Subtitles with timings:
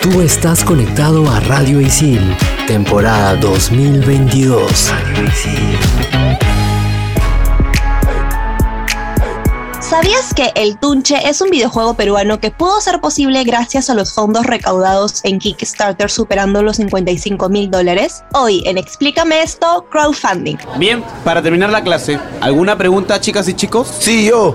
[0.00, 2.20] Tú estás conectado a Radio Isil,
[2.68, 4.90] temporada 2022.
[4.90, 5.78] Radio Isil.
[9.80, 14.12] ¿Sabías que El Tunche es un videojuego peruano que pudo ser posible gracias a los
[14.12, 18.22] fondos recaudados en Kickstarter superando los 55 mil dólares?
[18.32, 20.56] Hoy en Explícame esto, crowdfunding.
[20.78, 23.88] Bien, para terminar la clase, ¿alguna pregunta chicas y chicos?
[23.98, 24.54] Sí, yo.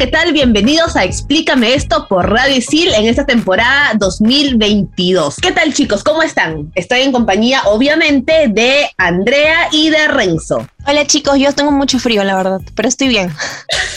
[0.00, 0.32] ¿Qué tal?
[0.32, 5.36] Bienvenidos a Explícame esto por Radio Isil en esta temporada 2022.
[5.36, 6.02] ¿Qué tal chicos?
[6.02, 6.72] ¿Cómo están?
[6.74, 10.66] Estoy en compañía obviamente de Andrea y de Renzo.
[10.86, 13.30] Hola chicos, yo tengo mucho frío la verdad, pero estoy bien.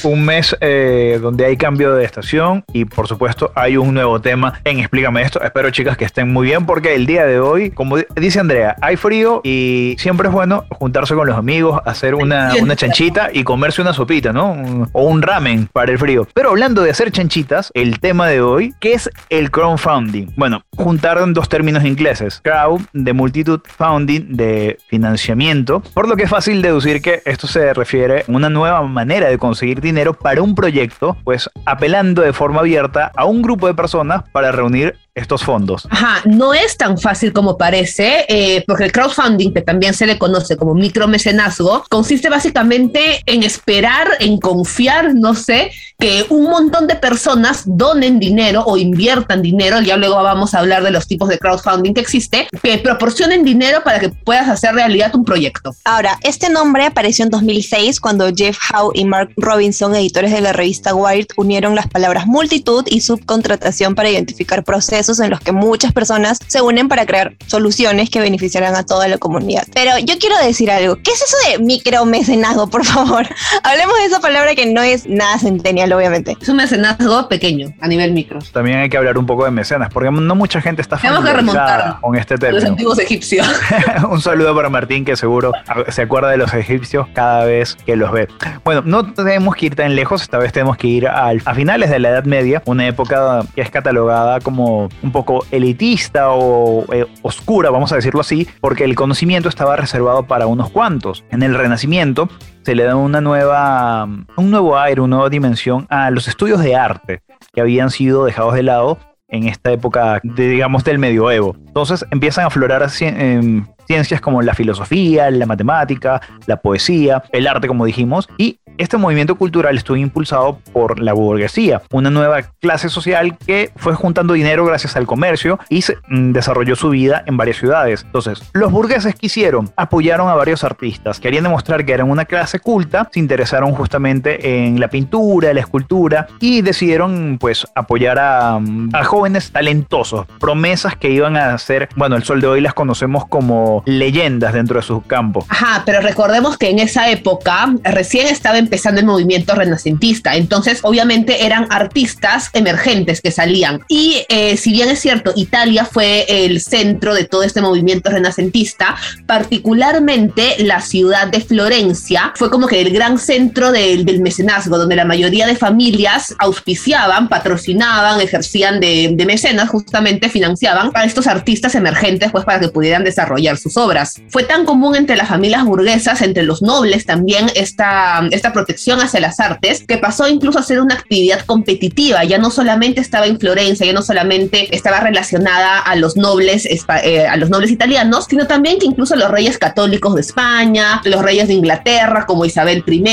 [0.03, 4.59] Un mes eh, donde hay cambio de estación y por supuesto hay un nuevo tema
[4.65, 5.41] en Explícame esto.
[5.41, 8.97] Espero chicas que estén muy bien porque el día de hoy, como dice Andrea, hay
[8.97, 13.81] frío y siempre es bueno juntarse con los amigos, hacer una, una chanchita y comerse
[13.81, 14.89] una sopita, ¿no?
[14.91, 16.27] O un ramen para el frío.
[16.33, 20.33] Pero hablando de hacer chanchitas, el tema de hoy, ¿qué es el crowdfunding?
[20.35, 22.41] Bueno, juntar dos términos ingleses.
[22.43, 27.73] Crowd de multitud, founding de financiamiento, por lo que es fácil deducir que esto se
[27.73, 32.59] refiere a una nueva manera de conseguir dinero para un proyecto, pues apelando de forma
[32.59, 35.87] abierta a un grupo de personas para reunir estos fondos.
[35.91, 40.17] Ajá, no es tan fácil como parece, eh, porque el crowdfunding, que también se le
[40.17, 46.95] conoce como micromecenazgo, consiste básicamente en esperar, en confiar, no sé, que un montón de
[46.95, 51.37] personas donen dinero o inviertan dinero, ya luego vamos a hablar de los tipos de
[51.37, 55.75] crowdfunding que existe, que proporcionen dinero para que puedas hacer realidad un proyecto.
[55.85, 60.53] Ahora, este nombre apareció en 2006 cuando Jeff Howe y Mark Robinson, editores de la
[60.53, 65.91] revista Wired, unieron las palabras multitud y subcontratación para identificar procesos en los que muchas
[65.93, 69.63] personas se unen para crear soluciones que beneficiarán a toda la comunidad.
[69.73, 70.95] Pero yo quiero decir algo.
[70.95, 73.25] ¿Qué es eso de micromecenazgo, por favor?
[73.63, 76.37] Hablemos de esa palabra que no es nada centennial, obviamente.
[76.41, 78.39] Es un mecenazgo pequeño, a nivel micro.
[78.53, 82.15] También hay que hablar un poco de mecenas, porque no mucha gente está familiarizada con
[82.15, 82.67] este Los término.
[82.69, 83.47] antiguos egipcios.
[84.09, 85.51] un saludo para Martín, que seguro
[85.89, 88.27] se acuerda de los egipcios cada vez que los ve.
[88.63, 91.89] Bueno, no tenemos que ir tan lejos, esta vez tenemos que ir al- a finales
[91.89, 97.05] de la Edad Media, una época que es catalogada como un poco elitista o eh,
[97.21, 101.23] oscura, vamos a decirlo así, porque el conocimiento estaba reservado para unos cuantos.
[101.31, 102.29] En el Renacimiento
[102.63, 106.75] se le da una nueva, un nuevo aire, una nueva dimensión a los estudios de
[106.75, 107.21] arte
[107.53, 108.97] que habían sido dejados de lado
[109.33, 111.55] en esta época, digamos, del medioevo.
[111.65, 117.67] Entonces empiezan a aflorar em, ciencias como la filosofía, la matemática, la poesía, el arte,
[117.67, 123.37] como dijimos, y este movimiento cultural estuvo impulsado por la burguesía, una nueva clase social
[123.37, 127.57] que fue juntando dinero gracias al comercio y se, mm, desarrolló su vida en varias
[127.57, 128.03] ciudades.
[128.03, 132.59] Entonces, los burgueses que hicieron, apoyaron a varios artistas, querían demostrar que eran una clase
[132.59, 138.59] culta, se interesaron justamente en la pintura, la escultura y decidieron pues apoyar a,
[138.93, 143.25] a jóvenes talentosos, promesas que iban a ser, bueno, el sol de hoy las conocemos
[143.27, 145.45] como leyendas dentro de su campo.
[145.49, 151.45] Ajá, pero recordemos que en esa época recién estaba empezando el movimiento renacentista, entonces obviamente
[151.45, 153.81] eran artistas emergentes que salían.
[153.87, 158.95] Y eh, si bien es cierto, Italia fue el centro de todo este movimiento renacentista,
[159.25, 164.95] particularmente la ciudad de Florencia fue como que el gran centro del, del mecenazgo, donde
[164.95, 171.75] la mayoría de familias auspiciaban, patrocinaban, ejercían de, de mecenas, justamente financiaban a estos artistas
[171.75, 174.21] emergentes, pues para que pudieran desarrollar sus obras.
[174.29, 179.19] Fue tan común entre las familias burguesas, entre los nobles también, esta, esta protección hacia
[179.19, 182.23] las artes, que pasó incluso a ser una actividad competitiva.
[182.23, 187.27] Ya no solamente estaba en Florencia, ya no solamente estaba relacionada a los nobles, eh,
[187.27, 191.47] a los nobles italianos, sino también que incluso los reyes católicos de España, los reyes
[191.47, 193.03] de Inglaterra, como Isabel I,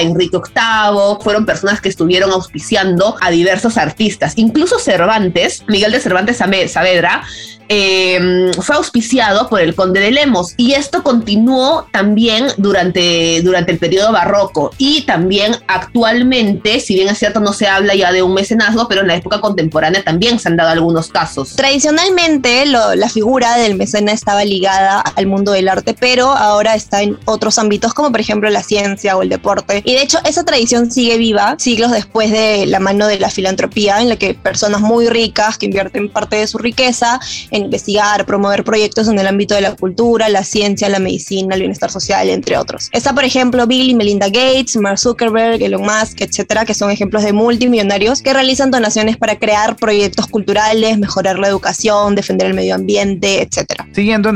[0.00, 4.34] Enrique VIII, fueron personas que estuvieron auspiciando a diversos artistas.
[4.36, 7.24] Incluso Cervantes, Miguel de Cervantes Saavedra,
[7.68, 13.78] eh, fue auspiciado por el conde de Lemos y esto continuó también durante, durante el
[13.78, 14.70] periodo barroco.
[14.78, 19.02] Y también actualmente, si bien es cierto no se habla ya de un mecenazgo, pero
[19.02, 21.56] en la época contemporánea también se han dado algunos casos.
[21.56, 27.18] Tradicionalmente la figura del mecenas estaba ligada al mundo del arte, pero ahora está en
[27.24, 29.82] otros ámbitos como por ejemplo la ciencia o el deporte.
[29.84, 34.00] Y de hecho esa tradición sigue viva siglos después de la mano de la filantropía,
[34.00, 37.20] en la que personas muy ricas que invierten parte de su riqueza
[37.50, 41.60] en investigar, promover proyectos en el ámbito de la cultura, la ciencia, la medicina, el
[41.62, 42.88] bienestar social, entre otros.
[42.92, 47.22] Está por ejemplo Bill y Melinda Gates, Mark Zuckerberg, Elon Musk, etcétera, que son ejemplos
[47.22, 52.74] de multimillonarios que realizan donaciones para crear proyectos culturales, mejorar la educación, defender el medio
[52.74, 53.86] ambiente, etcétera.
[53.92, 54.30] Siguiendo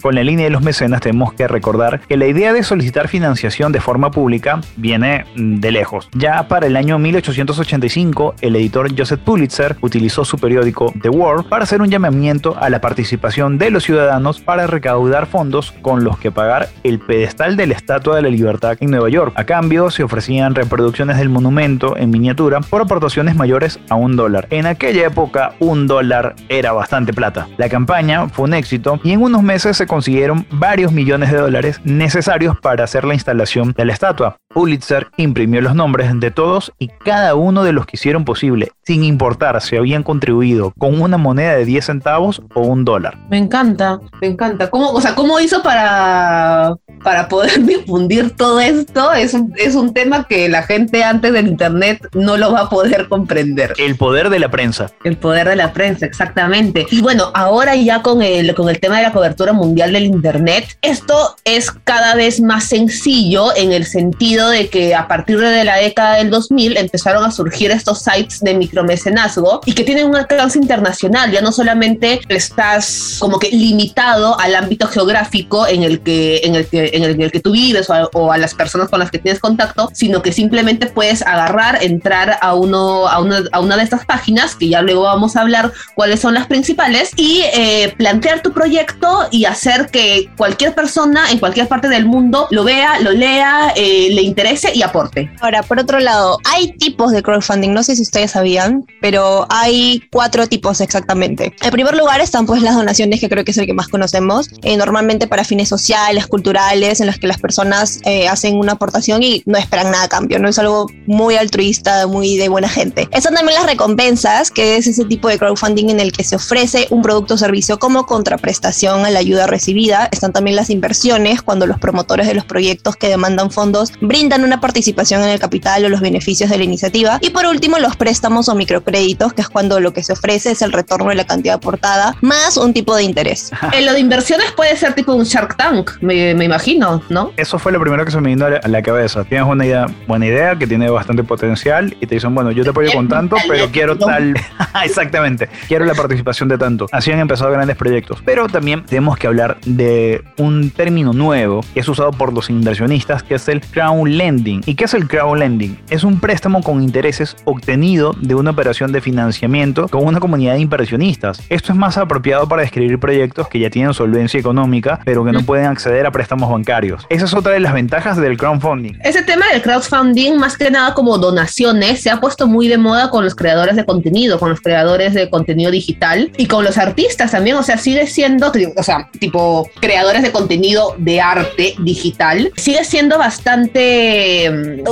[0.00, 3.72] con la línea de los mecenas, tenemos que recordar que la idea de solicitar financiación
[3.72, 6.08] de forma pública viene de lejos.
[6.14, 11.64] Ya para el año 1885, el editor Joseph Pulitzer utilizó su periódico The World para
[11.64, 16.30] hacer un llamamiento a la participación de los ciudadanos para recaudar fondos con los que
[16.30, 19.32] pagar el pedestal de la Estatua de la Libertad en Nueva York.
[19.36, 24.46] A cambio, se ofrecían reproducciones del monumento en miniatura por aportaciones mayores a un dólar.
[24.50, 27.48] En aquella época, un dólar era bastante plata.
[27.56, 31.80] La campaña fue un éxito y en unos meses se consiguieron varios millones de dólares
[31.82, 34.36] necesarios para hacer la instalación de la estatua.
[34.54, 39.02] Pulitzer imprimió los nombres de todos y cada uno de los que hicieron posible, sin
[39.02, 43.18] importar si habían contribuido con una moneda de 10 centavos o un dólar.
[43.28, 44.70] Me encanta, me encanta.
[44.70, 49.12] ¿Cómo, o sea, ¿cómo hizo para, para poder difundir todo esto?
[49.12, 52.70] Es un, es un tema que la gente antes del Internet no lo va a
[52.70, 53.74] poder comprender.
[53.76, 54.86] El poder de la prensa.
[55.02, 56.86] El poder de la prensa, exactamente.
[56.92, 60.78] Y bueno, ahora ya con el, con el tema de la cobertura mundial del Internet,
[60.80, 65.76] esto es cada vez más sencillo en el sentido de que a partir de la
[65.76, 70.58] década del 2000 empezaron a surgir estos sites de micromecenazgo y que tienen un alcance
[70.58, 71.30] internacional.
[71.30, 76.66] Ya no solamente estás como que limitado al ámbito geográfico en el que, en el
[76.66, 79.90] que, en el, que tú vives o a, las personas con las que tienes contacto,
[79.92, 84.54] sino que simplemente puedes agarrar, entrar a, uno, a, una, a una de estas páginas,
[84.54, 89.28] que ya luego vamos a hablar cuáles son las principales, y eh, plantear tu proyecto
[89.30, 94.08] y hacer que cualquier persona en cualquier parte del mundo lo vea, lo lea, eh,
[94.10, 95.30] le interese y aporte.
[95.40, 100.02] Ahora, por otro lado, hay tipos de crowdfunding, no sé si ustedes sabían, pero hay
[100.10, 101.54] cuatro tipos exactamente.
[101.62, 104.48] En primer lugar están pues las donaciones, que creo que es el que más conocemos,
[104.62, 109.22] eh, normalmente para fines sociales, culturales, en los que las personas eh, hacen una aportación
[109.22, 113.08] y no esperan nada a cambio, no es algo muy altruista, muy de buena gente.
[113.12, 116.88] Están también las recompensas, que es ese tipo de crowdfunding en el que se ofrece
[116.90, 120.08] un producto o servicio como contraprestación a la ayuda recibida.
[120.10, 124.60] Están también las inversiones, cuando los promotores de los proyectos que demandan fondos brindan una
[124.60, 127.18] participación en el capital o los beneficios de la iniciativa.
[127.20, 130.62] Y por último, los préstamos o microcréditos, que es cuando lo que se ofrece es
[130.62, 133.50] el retorno de la cantidad aportada más un tipo de interés.
[133.72, 137.32] en lo de inversiones puede ser tipo un Shark Tank, me, imagino, ¿no?
[137.36, 139.24] Eso fue lo primero que se me vino a la cabeza.
[139.24, 142.70] Tienes una idea, buena idea que tiene bastante potencial y te dicen, bueno, yo te
[142.70, 144.34] apoyo con tanto, pero quiero tal.
[144.84, 146.86] Exactamente, quiero la participación de tanto.
[146.92, 148.18] Así han empezado grandes proyectos.
[148.24, 153.22] Pero también tenemos que hablar de un término nuevo que es usado por los inversionistas,
[153.22, 154.62] que es el crowd lending.
[154.66, 155.78] ¿Y qué es el crowd lending?
[155.90, 160.60] Es un préstamo con intereses obtenido de una operación de financiamiento con una comunidad de
[160.60, 161.42] inversionistas.
[161.48, 165.42] Esto es más apropiado para describir proyectos que ya tienen solvencia económica, pero que no
[165.42, 167.06] pueden acceder a préstamos bancarios.
[167.08, 168.98] Esa es otra de las ventajas del crowdfunding.
[169.02, 173.10] Ese tema del crowdfunding, más que nada como donaciones, se ha puesto muy de moda
[173.10, 177.30] con los creadores de contenido, con los creadores de contenido digital y con los artistas
[177.30, 177.56] también.
[177.56, 183.18] O sea, sigue siendo, o sea, tipo creadores de contenido de arte digital, sigue siendo
[183.18, 183.93] bastante,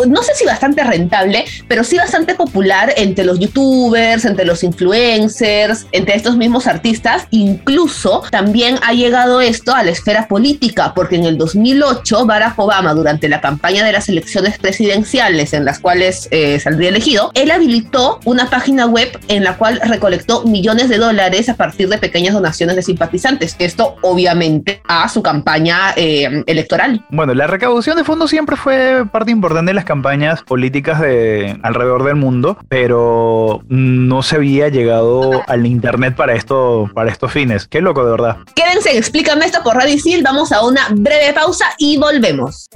[0.08, 5.86] no sé si bastante rentable, pero sí bastante popular entre los youtubers, entre los influencers,
[5.92, 7.26] entre estos mismos artistas.
[7.30, 12.94] Incluso también ha llegado esto a la esfera política, porque en el 2008 Barack Obama,
[12.94, 18.20] durante la campaña de las elecciones presidenciales en las cuales eh, saldría elegido, él habilitó
[18.24, 22.76] una página web en la cual recolectó millones de dólares a partir de pequeñas donaciones
[22.76, 23.56] de simpatizantes.
[23.58, 27.04] Esto obviamente a su campaña eh, electoral.
[27.10, 32.04] Bueno, la recaudación de fondos siempre fue parte importante de las campañas políticas de alrededor
[32.04, 37.66] del mundo, pero no se había llegado al internet para esto, para estos fines.
[37.66, 38.36] Qué loco, de verdad.
[38.54, 40.22] Quédense, explícame esto por Radio Isil.
[40.22, 42.68] Vamos a una breve pausa y volvemos.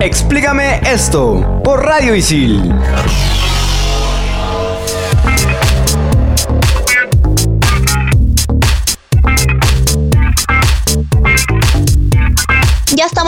[0.00, 2.72] Explícame esto por Radio Isil.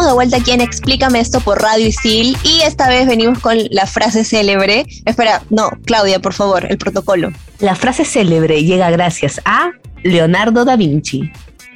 [0.02, 3.56] Estamos de vuelta aquí en Explícame esto por Radio Isil y esta vez venimos con
[3.70, 4.84] la frase célebre.
[5.04, 7.30] Espera, no, Claudia, por favor, el protocolo.
[7.60, 9.70] La frase célebre llega gracias a
[10.02, 11.30] Leonardo da Vinci.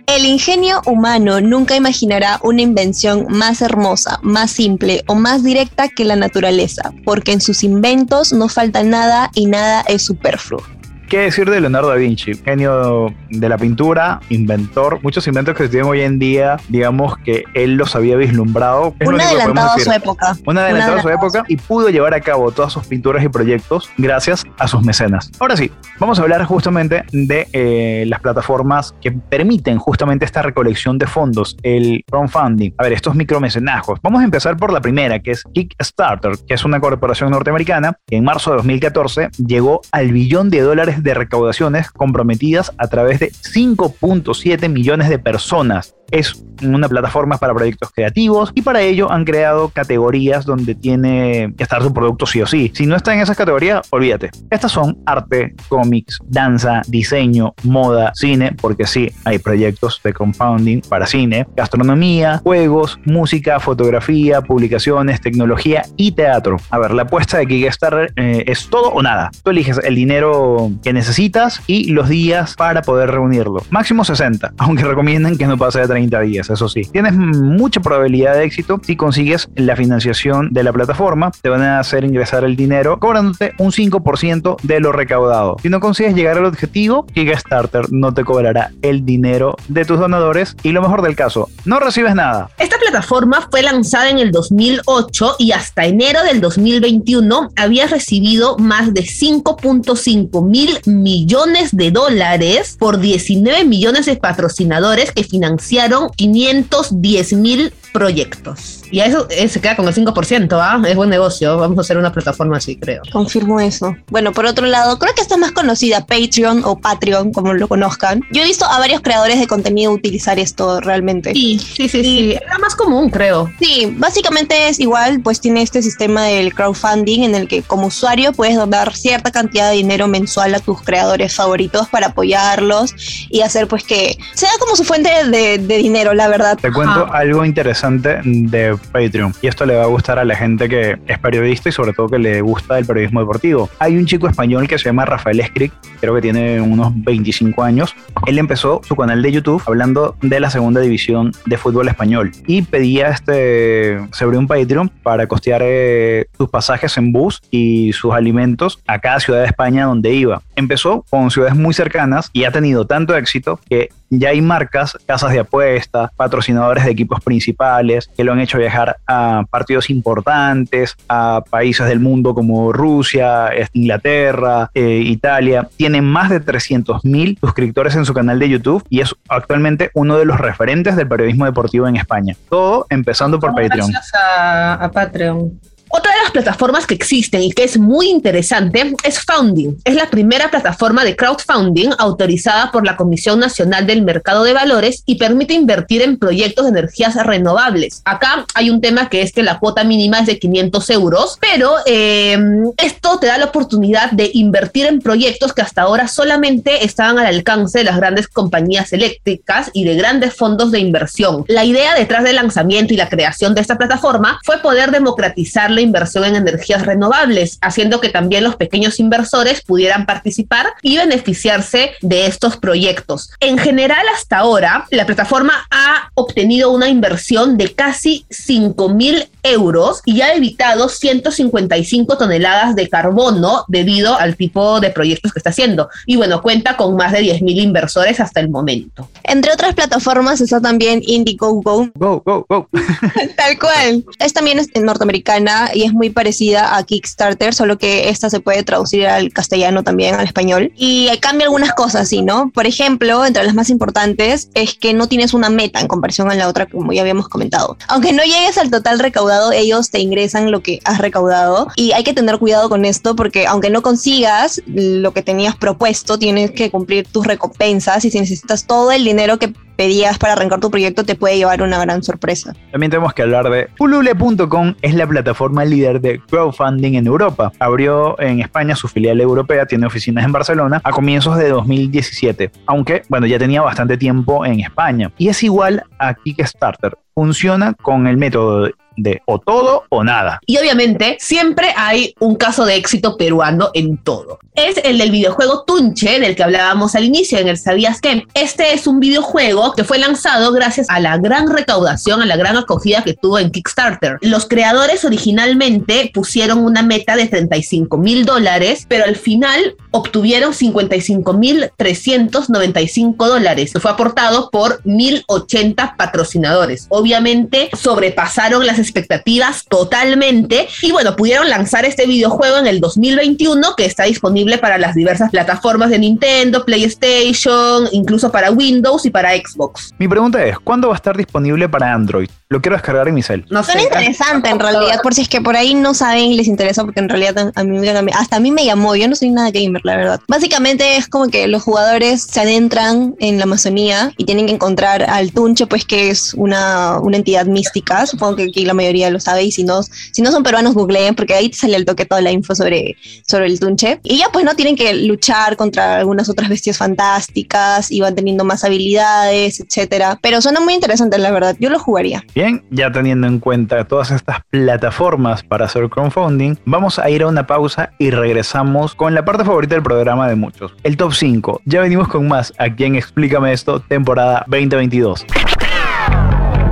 [0.09, 6.05] El ingenio humano nunca imaginará una invención más hermosa, más simple o más directa que
[6.05, 10.65] la naturaleza, porque en sus inventos no falta nada y nada es superfluo.
[11.09, 12.35] ¿Qué decir de Leonardo da Vinci?
[12.35, 14.99] Genio de la pintura, inventor.
[15.05, 18.93] Muchos inventos que se tienen hoy en día, digamos que él los había vislumbrado.
[19.05, 20.37] Un adelantado a su época.
[20.45, 23.89] Un adelantado a su época y pudo llevar a cabo todas sus pinturas y proyectos
[23.97, 25.31] gracias a sus mecenas.
[25.39, 25.71] Ahora sí,
[26.01, 31.57] vamos a hablar justamente de eh, las plataformas que permiten justamente esta recolección de fondos,
[31.63, 32.73] el crowdfunding.
[32.79, 34.01] A ver, estos micromecenajos.
[34.03, 38.17] Vamos a empezar por la primera, que es Kickstarter, que es una corporación norteamericana que
[38.17, 43.31] en marzo de 2014 llegó al billón de dólares de recaudaciones comprometidas a través de
[43.33, 49.69] 5.7 millones de personas es una plataforma para proyectos creativos y para ello han creado
[49.69, 52.73] categorías donde tiene que estar su producto sí o sí.
[52.75, 54.31] Si no está en esas categorías, olvídate.
[54.51, 61.07] Estas son arte, cómics, danza, diseño, moda, cine, porque sí, hay proyectos de compounding para
[61.07, 66.57] cine, gastronomía, juegos, música, fotografía, publicaciones, tecnología y teatro.
[66.71, 69.31] A ver, la apuesta de Kickstarter eh, es todo o nada.
[69.43, 73.63] Tú eliges el dinero que necesitas y los días para poder reunirlo.
[73.71, 76.83] Máximo 60, aunque recomiendan que no pase de 30 días, eso sí.
[76.83, 81.33] Tienes mucha probabilidad de éxito si consigues la financiación de la plataforma.
[81.43, 85.57] Te van a hacer ingresar el dinero cobrándote un 5% de lo recaudado.
[85.63, 90.57] Si no consigues llegar al objetivo, Kickstarter no te cobrará el dinero de tus donadores
[90.63, 92.51] y lo mejor del caso, no recibes nada.
[92.59, 98.93] Esta plataforma fue lanzada en el 2008 y hasta enero del 2021 había recibido más
[98.95, 107.73] de 5.5 mil millones de dólares por 19 millones de patrocinadores que financiaron 510 mil
[107.93, 108.83] proyectos.
[108.91, 110.81] Y a eso eh, se queda con el 5%, ¿ah?
[110.87, 111.57] Es buen negocio.
[111.59, 113.03] Vamos a hacer una plataforma así, creo.
[113.13, 113.97] Confirmo eso.
[114.09, 118.23] Bueno, por otro lado, creo que está más conocida Patreon o Patreon, como lo conozcan.
[118.33, 121.33] Yo he visto a varios creadores de contenido utilizar esto realmente.
[121.33, 122.33] Sí, sí, sí, sí.
[122.33, 123.51] Era más común, creo.
[123.59, 128.33] Sí, básicamente es igual, pues tiene este sistema del crowdfunding en el que como usuario
[128.33, 132.95] puedes donar cierta cantidad de dinero mensual a tus creadores favoritos para apoyarlos
[133.31, 136.59] y hacer pues que sea como su fuente de, dinero, la verdad.
[136.59, 139.33] Te cuento algo interesante de Patreon.
[139.43, 142.09] Y esto le va a gustar a la gente que es periodista y sobre todo
[142.09, 143.69] que le gusta el periodismo deportivo.
[143.79, 147.95] Hay un chico español que se llama Rafael Escric, creo que tiene unos 25 años.
[148.27, 152.63] Él empezó su canal de YouTube hablando de la segunda división de fútbol español y
[152.63, 158.13] pedía este, se abrió un Patreon para costear eh, sus pasajes en bus y sus
[158.13, 160.43] alimentos a cada ciudad de España donde iba.
[160.55, 165.33] Empezó con ciudades muy cercanas y ha tenido tanto éxito que ya hay marcas, casas
[165.33, 171.43] de apuestas, patrocinadores de equipos principales que lo han hecho viajar a partidos importantes, a
[171.49, 175.69] países del mundo como Rusia, Inglaterra, eh, Italia.
[175.77, 180.25] Tiene más de 300.000 suscriptores en su canal de YouTube y es actualmente uno de
[180.25, 182.37] los referentes del periodismo deportivo en España.
[182.49, 183.91] Todo empezando por Patreon.
[183.91, 185.59] Gracias a Patreon.
[185.89, 189.79] Otra de las plataformas que existen y que es muy interesante es Founding.
[189.85, 195.05] Es la primera plataforma de crowdfunding autorizada por la Comisión Nacional del Mercado de Valores
[195.07, 198.03] y permite invertir en proyectos de energías renovables.
[198.05, 201.73] Acá hay un tema que es que la cuota mínima es de 500 euros, pero
[201.87, 202.37] eh,
[202.79, 207.27] esto te da la oportunidad de invertir en proyectos que hasta ahora solamente estaban al
[207.27, 211.45] alcance de las grandes compañías eléctricas y de grandes fondos de inversión.
[211.47, 215.83] La idea detrás del lanzamiento y la creación de esta plataforma fue poder democratizar la
[215.83, 222.27] inversión en energías renovables, haciendo que también los pequeños inversores pudieran participar y beneficiarse de
[222.27, 223.31] estos proyectos.
[223.41, 230.03] En general, hasta ahora, la plataforma ha obtenido una inversión de casi 5 mil euros
[230.05, 235.89] y ha evitado 155 toneladas de carbono debido al tipo de proyectos que está haciendo.
[236.07, 239.09] Y bueno, cuenta con más de 10 mil inversores hasta el momento.
[239.29, 241.89] Entre otras plataformas está también Indiegogo.
[241.95, 242.69] Go, go, go.
[243.37, 244.05] Tal cual.
[244.19, 249.07] Es también norteamericana y es muy parecida a Kickstarter, solo que esta se puede traducir
[249.07, 250.73] al castellano también, al español.
[250.77, 252.23] Y cambia algunas cosas, ¿sí?
[252.23, 252.51] ¿no?
[252.55, 256.35] Por ejemplo, entre las más importantes es que no tienes una meta en comparación a
[256.35, 257.77] la otra, como ya habíamos comentado.
[257.89, 261.69] Aunque no llegues al total recaudado, ellos te ingresan lo que has recaudado.
[261.75, 266.19] Y hay que tener cuidado con esto porque aunque no consigas lo que tenías propuesto,
[266.19, 270.61] tienes que cumplir tus recompensas y si necesitas todo el dinero que pedías para arrancar
[270.61, 272.55] tu proyecto te puede llevar una gran sorpresa.
[272.71, 277.53] También tenemos que hablar de Ulule.com, es la plataforma líder de crowdfunding en Europa.
[277.59, 283.03] Abrió en España su filial europea, tiene oficinas en Barcelona a comienzos de 2017, aunque
[283.09, 285.13] bueno, ya tenía bastante tiempo en España.
[285.19, 290.41] Y es igual a Kickstarter, funciona con el método de o todo o nada.
[290.47, 294.39] Y obviamente siempre hay un caso de éxito peruano en todo.
[294.55, 298.27] Es el del videojuego Tunche, del que hablábamos al inicio en el Sabías que.
[298.35, 302.57] Este es un videojuego que fue lanzado gracias a la gran recaudación, a la gran
[302.57, 304.19] acogida que tuvo en Kickstarter.
[304.21, 311.33] Los creadores originalmente pusieron una meta de 35 mil dólares, pero al final obtuvieron 55
[311.33, 316.87] mil 395 dólares, fue aportado por 1080 patrocinadores.
[316.89, 323.85] Obviamente sobrepasaron las expectativas totalmente y bueno, pudieron lanzar este videojuego en el 2021 que
[323.85, 329.93] está disponible para las diversas plataformas de Nintendo, PlayStation, incluso para Windows y para Xbox.
[329.99, 332.29] Mi pregunta es, ¿cuándo va a estar disponible para Android?
[332.49, 333.45] Lo quiero descargar en mi cel.
[333.51, 336.47] No Suena interesante en realidad, por si es que por ahí no saben y les
[336.47, 339.51] interesa, porque en realidad a mí, hasta a mí me llamó, yo no soy nada
[339.51, 340.21] gamer, la verdad.
[340.29, 345.03] Básicamente es como que los jugadores se adentran en la Amazonía y tienen que encontrar
[345.03, 349.21] al Tunche, pues que es una, una entidad mística, supongo que aquí la mayoría lo
[349.21, 352.05] sabe y si no, si no son peruanos googleen, porque ahí te sale el toque
[352.05, 354.01] toda la info sobre, sobre el Tunche.
[354.05, 358.45] Y ya pues no tienen que luchar contra algunas otras bestias fantásticas y van teniendo
[358.45, 360.19] más habilidades, etcétera.
[360.23, 362.25] Pero suena muy interesante, la verdad, yo lo jugaría.
[362.35, 367.29] Bien, ya teniendo en cuenta todas estas plataformas para hacer crowdfunding, vamos a ir a
[367.29, 371.63] una pausa y regresamos con la parte favorita del programa de muchos, el top 5.
[371.65, 375.27] Ya venimos con más aquí en Explícame esto, temporada 2022.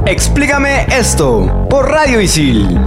[0.06, 2.78] Explícame esto por Radio Isil.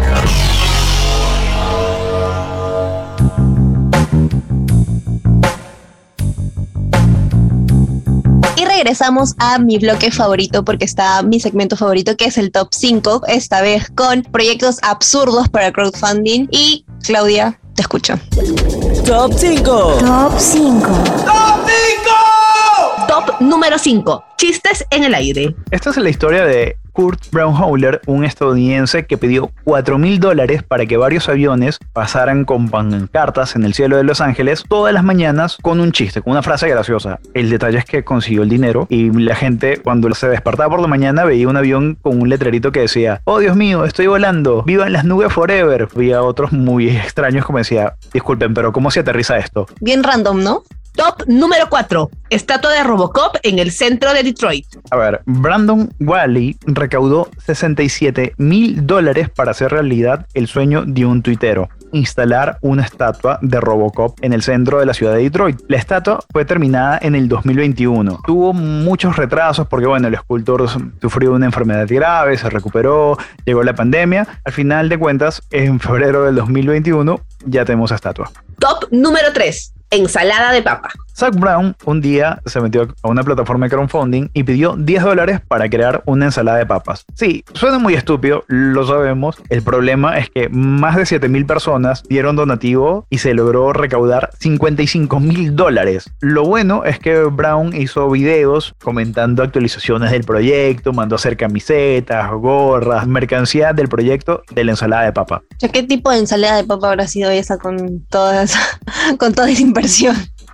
[8.78, 13.24] regresamos a mi bloque favorito porque está mi segmento favorito que es el top 5,
[13.28, 16.48] esta vez con proyectos absurdos para crowdfunding.
[16.52, 18.20] Y Claudia, te escucho.
[19.06, 19.64] Top 5.
[20.00, 20.88] Top 5.
[21.26, 23.08] ¡Top 5!
[23.08, 24.24] Top número 5.
[24.38, 25.56] Chistes en el aire.
[25.72, 30.88] Esta es la historia de Kurt Brownhouler, un estadounidense que pidió 4 mil dólares para
[30.88, 35.58] que varios aviones pasaran con pancartas en el cielo de Los Ángeles todas las mañanas
[35.62, 37.20] con un chiste, con una frase graciosa.
[37.36, 40.88] El detalle es que consiguió el dinero y la gente cuando se despertaba por la
[40.88, 44.88] mañana veía un avión con un letrerito que decía, oh Dios mío, estoy volando, viva
[44.88, 45.88] en las nubes forever.
[45.96, 49.68] Había otros muy extraños como decía, disculpen, pero ¿cómo se aterriza esto?
[49.82, 50.64] Bien random, ¿no?
[50.98, 52.10] Top número 4.
[52.32, 54.66] Estatua de Robocop en el centro de Detroit.
[54.90, 61.22] A ver, Brandon Wally recaudó 67 mil dólares para hacer realidad el sueño de un
[61.22, 65.62] tuitero instalar una estatua de Robocop en el centro de la ciudad de Detroit.
[65.70, 68.20] La estatua fue terminada en el 2021.
[68.26, 70.68] Tuvo muchos retrasos porque, bueno, el escultor
[71.00, 74.28] sufrió una enfermedad grave, se recuperó, llegó la pandemia.
[74.44, 78.32] Al final de cuentas, en febrero del 2021 ya tenemos estatua.
[78.60, 80.90] Top número 3 ensalada de papa.
[81.18, 85.42] Zach Brown un día se metió a una plataforma de crowdfunding y pidió 10 dólares
[85.48, 87.06] para crear una ensalada de papas.
[87.16, 89.38] Sí, suena muy estúpido, lo sabemos.
[89.50, 94.30] El problema es que más de 7 mil personas dieron donativo y se logró recaudar
[94.38, 96.12] 55 mil dólares.
[96.20, 102.30] Lo bueno es que Brown hizo videos comentando actualizaciones del proyecto, mandó a hacer camisetas,
[102.32, 105.42] gorras, mercancía del proyecto de la ensalada de papa.
[105.74, 108.56] ¿Qué tipo de ensalada de papa habrá sido esa con todas,
[109.18, 109.64] con toda esa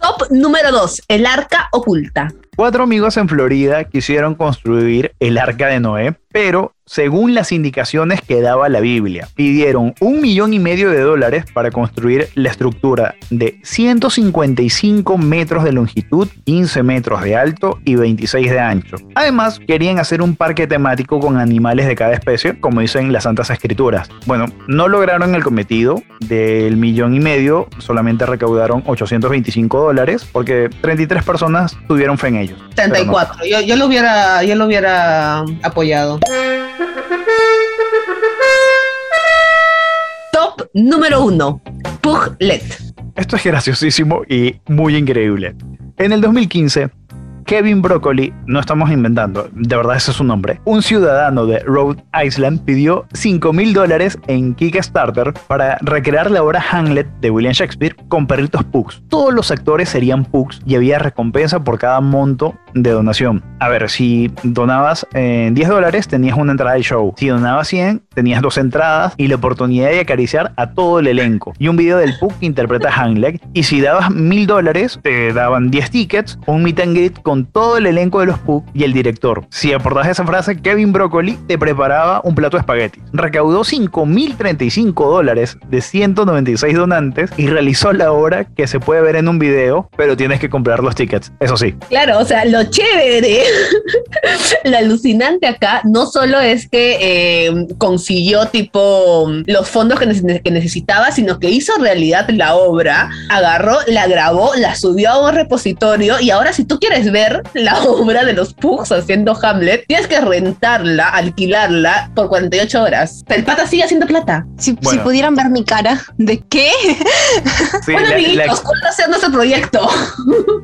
[0.01, 2.33] Top número 2, el arca oculta.
[2.55, 8.41] Cuatro amigos en Florida quisieron construir el arca de Noé, pero según las indicaciones que
[8.41, 13.59] daba la Biblia, pidieron un millón y medio de dólares para construir la estructura de
[13.63, 18.97] 155 metros de longitud, 15 metros de alto y 26 de ancho.
[19.15, 23.49] Además, querían hacer un parque temático con animales de cada especie, como dicen las Santas
[23.49, 24.09] Escrituras.
[24.25, 31.23] Bueno, no lograron el cometido del millón y medio, solamente recaudaron 825 dólares, porque 33
[31.23, 32.59] personas tuvieron fe en ellos.
[32.75, 36.19] 34, yo, yo, lo hubiera, yo lo hubiera apoyado.
[40.31, 41.61] Top número 1.
[42.01, 42.63] Puglet.
[43.15, 45.55] Esto es graciosísimo y muy increíble.
[45.97, 46.89] En el 2015,
[47.45, 52.03] Kevin Broccoli, no estamos inventando, de verdad ese es su nombre, un ciudadano de Rhode
[52.23, 57.95] Island pidió 5 mil dólares en Kickstarter para recrear la obra Hamlet de William Shakespeare
[58.07, 59.03] con perritos pugs.
[59.09, 63.43] Todos los actores serían pugs y había recompensa por cada monto de donación.
[63.59, 68.03] A ver, si donabas 10 eh, dólares tenías una entrada de show, si donabas 100
[68.13, 71.97] tenías dos entradas y la oportunidad de acariciar a todo el elenco y un video
[71.97, 76.63] del pug que interpreta Hamlet y si dabas mil dólares te daban 10 tickets, un
[76.63, 79.45] meet and greet con todo el elenco de los Pug y el director.
[79.49, 83.01] Si aportas esa frase, Kevin Broccoli te preparaba un plato de espagueti.
[83.13, 89.27] Recaudó 5.035 dólares de 196 donantes y realizó la obra que se puede ver en
[89.27, 91.73] un video, pero tienes que comprar los tickets, eso sí.
[91.89, 93.43] Claro, o sea, lo, lo chévere,
[94.63, 96.97] lo alucinante acá, no solo es que
[97.47, 103.09] eh, consiguió tipo los fondos que, nece- que necesitaba, sino que hizo realidad la obra,
[103.29, 107.81] agarró, la grabó, la subió a un repositorio y ahora si tú quieres ver la
[107.83, 113.23] obra de los Pugs haciendo Hamlet, tienes que rentarla, alquilarla por 48 horas.
[113.27, 114.45] El pata sigue haciendo plata.
[114.57, 116.69] Si, pudieran ver mi cara, ¿de qué?
[117.85, 119.89] Sí, bueno, la- amiguitos, la- ¿cuándo hacer nuestro proyecto?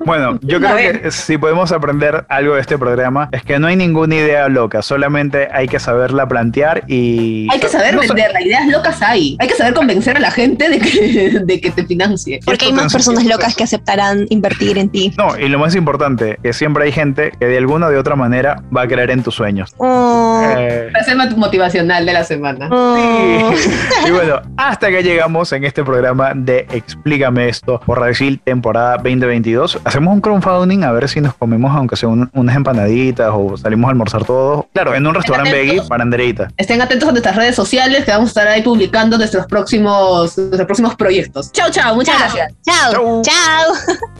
[0.05, 1.88] Bueno, yo A creo que si podemos aprender
[2.30, 6.28] algo de este programa es que no hay ninguna idea loca, solamente hay que saberla
[6.28, 7.47] plantear y...
[7.52, 9.36] Hay que saber no so- venderla, ideas locas hay.
[9.39, 12.39] Hay que saber convencer a la gente de que, de que te financie.
[12.45, 15.13] Porque hay más personas locas que aceptarán invertir en ti.
[15.17, 18.15] No, y lo más importante, que siempre hay gente que de alguna o de otra
[18.15, 19.73] manera va a creer en tus sueños.
[19.78, 22.69] Oh, Eh, Frase motivacional de la semana.
[22.71, 23.52] oh.
[24.08, 28.10] y bueno, hasta que llegamos en este programa de Explícame esto por Radio
[28.43, 29.80] temporada 2022.
[29.84, 33.87] Hacemos un crowdfunding a ver si nos comemos, aunque sea un- unas empanaditas o salimos
[33.87, 34.65] a almorzar todos.
[34.73, 36.49] Claro, en un restaurante veggie para Andereita.
[36.57, 40.65] Estén atentos a nuestras redes sociales que vamos a estar ahí publicando nuestros próximos, nuestros
[40.65, 41.51] próximos proyectos.
[41.51, 42.53] Chao, chao, muchas gracias.
[42.65, 43.73] Chao, chao.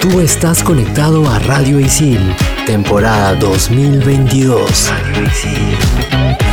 [0.00, 2.20] Tú estás conectado a Radio Isil,
[2.66, 4.90] temporada 2022.
[4.90, 6.43] Radio Isil.